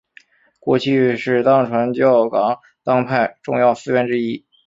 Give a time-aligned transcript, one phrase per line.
[0.59, 4.47] 过去是藏传佛教噶当派重要寺院之一。